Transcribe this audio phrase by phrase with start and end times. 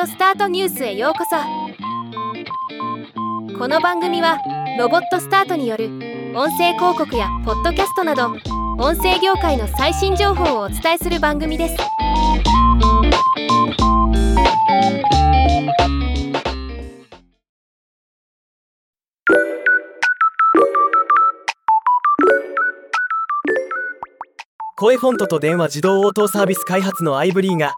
[0.00, 1.36] オスタートニュースへようこそ。
[3.58, 4.38] この番組は
[4.78, 5.86] ロボットスタートによる
[6.34, 8.28] 音声広告やポッドキャストなど
[8.78, 11.76] 音声業界の最新情報をお伝えする番組です。
[24.76, 27.74] 声フォントと電話自動応答サービス開発のアイブリーが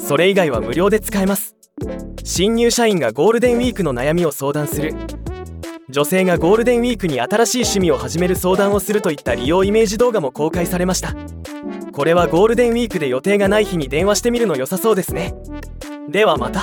[0.01, 1.55] それ以外は無料で使えます。
[2.27, 4.95] 新入社員がゴールデンウィークの悩みを相談する。
[5.91, 11.15] 女性がゴールデンウィークに新しい趣味を始める相談をするといった利用イメージ動画も公開されました。
[11.93, 15.35] これはゴールデンウィークで予定がない日に電話してみるの良さそうですね。
[16.09, 16.63] ではまた。